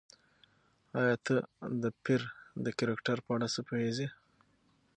[0.99, 1.35] ایا ته
[1.81, 2.21] د پییر
[2.65, 4.07] د کرکټر په اړه څه پوهېږې؟